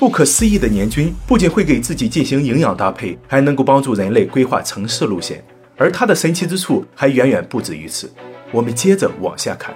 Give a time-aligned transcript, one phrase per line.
[0.00, 5.44] 不可思议的年菌不仅会给自己进行营养搭配，还能够帮助人类规划城市路线。
[5.76, 8.10] 而它的神奇之处还远远不止于此。
[8.50, 9.74] 我们接着往下看。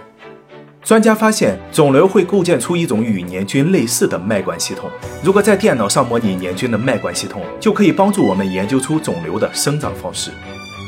[0.82, 4.88] 专家发现，肿瘤会构建出一种与年菌类似的脉管系统。
[5.22, 10.30] 如果在电脑上模拟年菌的脉管系统，就可以帮助我们研究出肿瘤的生长方式，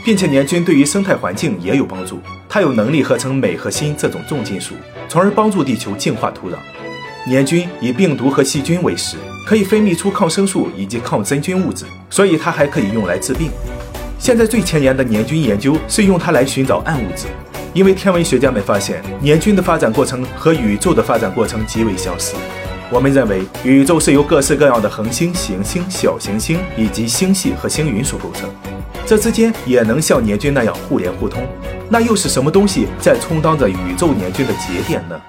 [0.03, 2.21] 并且年菌对于生态环境也有帮助。
[2.49, 4.73] 它有能力合成镁和锌这种重金属，
[5.11, 6.55] 从而帮助地球净化土壤。
[7.29, 13.51] 年菌以病毒和细菌为食，可以分泌出抗生素以及抗真菌物质，所以它还可以用来治病。
[14.17, 17.27] 现在最前沿的年菌研究是用它来寻找暗物质，
[17.75, 22.37] 因为天文学家们发现年菌的发展过程和宇宙的发展过程极为相似。
[22.93, 28.49] 我们认为宇宙是由各式各样的恒星、行星、小行星以及星系和星云所构成，
[29.05, 31.45] 这之间也能像年菌那样互联互通。
[31.91, 35.21] 那又是什么东西在充当着宇宙年菌的节点呢？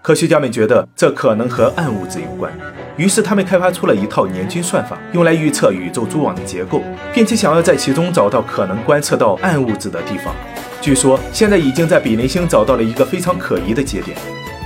[0.00, 2.50] 科学家们觉得这可能和暗物质有关，
[2.96, 10.34] 于是他们开发出了一套年均算法，用来预测宇宙蛛网的结构，并且想要在其中找到可能观测到暗物质的地方。
[10.80, 14.16] 据说现在已经在比邻星找到了一个非常可疑的节点。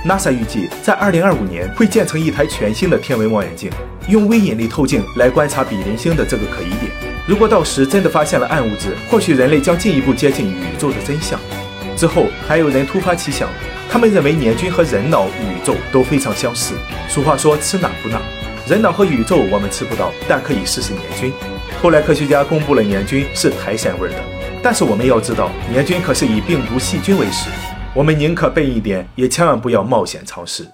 [0.05, 3.71] NASA 预计在2025年会建成一台全新的天文望远镜，
[4.07, 6.91] 用微引力透镜来观察比邻星的这个可疑点。
[7.27, 11.39] 如果到时真的发现了暗物质，或许人类将进一步接近宇宙的真相。
[11.97, 13.49] 之后还有人突发奇想。
[13.93, 16.73] 他们认为黏菌和人脑、宇宙都非常相似。
[17.07, 18.19] 俗话说“吃哪补哪”，
[18.67, 21.31] 人脑和宇宙我们吃不到，但可以试试黏菌。
[21.79, 24.15] 后来科学家公布了黏菌是苔藓味的，
[24.63, 27.51] 但是我们要知道，黏菌可是以病毒、细菌为食，
[27.93, 30.65] 我们宁可笨一点，也千万不要冒险尝试。